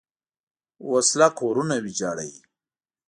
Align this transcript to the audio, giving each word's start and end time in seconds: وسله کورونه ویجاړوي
وسله 0.91 1.27
کورونه 1.39 1.75
ویجاړوي 1.83 2.39